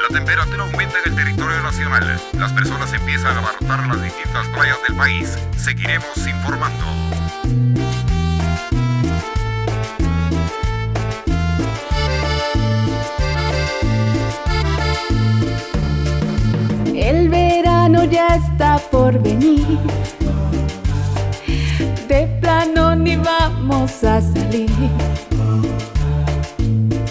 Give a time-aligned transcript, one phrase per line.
[0.00, 2.20] La temperatura aumenta en el territorio nacional.
[2.32, 5.38] Las personas empiezan a abarrotar las distintas playas del país.
[5.56, 6.84] Seguiremos informando.
[16.92, 19.78] El verano ya está por venir.
[22.08, 22.71] De plano
[23.02, 24.70] ni vamos a salir.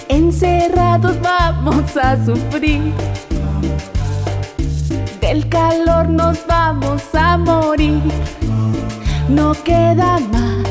[0.08, 2.94] Encerrados vamos a sufrir.
[5.20, 8.02] Del calor nos vamos a morir.
[9.30, 10.70] No queda más,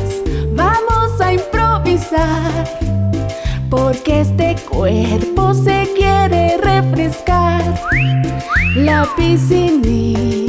[0.55, 2.65] vamos a improvisar.
[3.69, 7.63] Porque este cuerpo se quiere refrescar.
[8.75, 10.40] La piscinita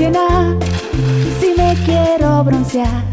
[0.00, 0.06] Si
[1.58, 3.04] me quiero broncear,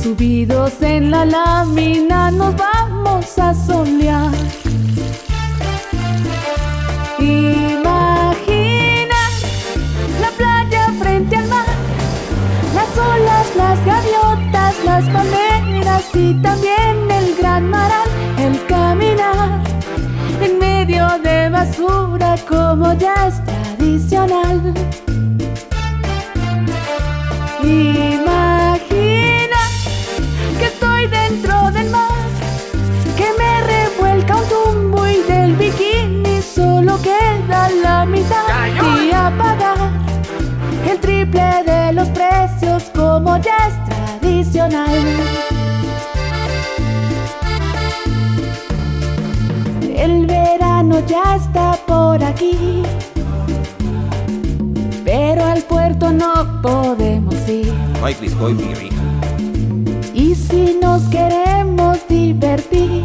[0.00, 4.30] subidos en la lámina nos vamos a solear.
[7.18, 9.16] Imagina
[10.20, 11.66] la playa frente al mar,
[12.72, 19.60] las olas, las gaviotas, las palmeras y también el gran maral, el caminar
[20.40, 23.55] en medio de basura como ya es
[27.66, 29.60] Imagina
[30.58, 32.28] que estoy dentro del mar,
[33.16, 38.46] que me revuelca un tumbo y del bikini solo queda la mitad
[39.04, 39.90] y apagar
[40.88, 43.74] el triple de los precios como ya es
[44.20, 45.04] tradicional.
[49.96, 52.84] El verano ya está por aquí,
[55.04, 57.72] pero al puerto no podemos ir.
[58.02, 58.96] Ay, Criscoy, mi hija.
[60.14, 63.04] Y si nos queremos divertir,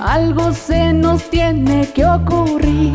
[0.00, 2.92] algo se nos tiene que ocurrir.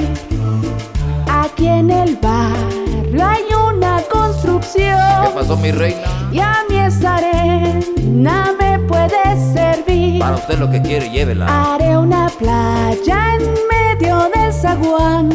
[1.27, 4.97] Aquí en el barrio hay una construcción.
[5.23, 6.01] ¿Qué pasó, mi reina?
[6.31, 10.19] Y a mí esa arena me puede servir.
[10.19, 11.73] Para usted lo que quiere, llévela.
[11.73, 15.29] Haré una playa en medio del zaguán.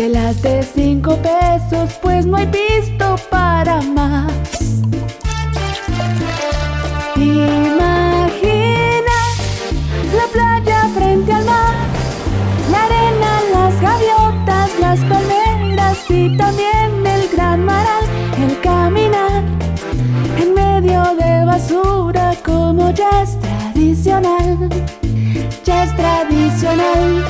[0.00, 4.32] Chelas de cinco pesos, pues no hay visto para más.
[7.16, 9.18] Imagina
[10.18, 11.74] la playa frente al mar,
[12.72, 18.04] la arena, las gaviotas, las palmeras y también el gran maral,
[18.42, 19.44] el caminar
[20.40, 24.70] en medio de basura como ya es tradicional,
[25.62, 27.22] ya es tradicional.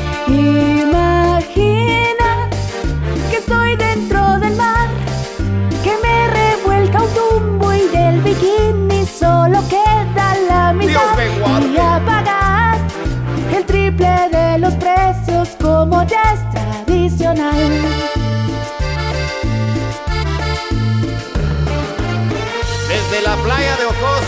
[23.60, 24.24] De Ocos,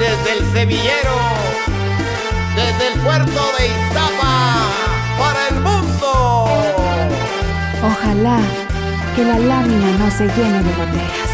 [0.00, 1.18] desde el Sevillero,
[2.56, 4.66] desde el puerto de Iztapa,
[5.18, 6.46] para el mundo.
[7.80, 8.40] Ojalá
[9.14, 11.27] que la lámina no se llene de botellas.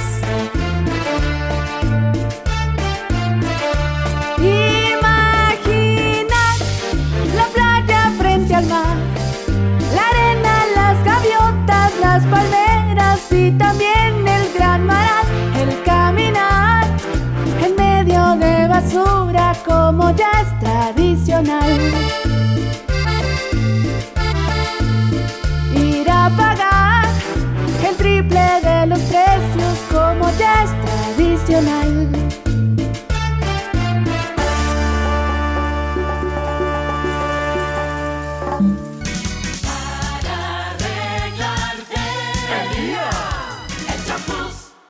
[20.05, 21.81] Como ya es tradicional.
[25.75, 27.07] ir a pagar
[27.89, 32.44] el triple de los precios como ya es tradicional.